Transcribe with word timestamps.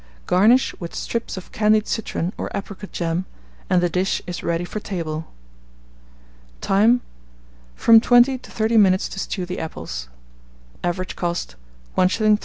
Garnish 0.25 0.73
with 0.79 0.95
strips 0.95 1.37
of 1.37 1.51
candied 1.51 1.87
citron 1.87 2.33
or 2.35 2.49
apricot 2.55 2.91
jam, 2.91 3.25
and 3.69 3.83
the 3.83 3.87
dish 3.87 4.19
is 4.25 4.41
ready 4.41 4.65
for 4.65 4.79
table. 4.79 5.27
Time. 6.59 7.01
From 7.75 8.01
20 8.01 8.39
to 8.39 8.49
SO 8.49 8.67
minutes 8.79 9.07
to 9.09 9.19
stew 9.19 9.45
the 9.45 9.59
apples. 9.59 10.09
Average 10.83 11.15
cost, 11.15 11.55
1s. 11.95 12.17
3d. 12.35 12.39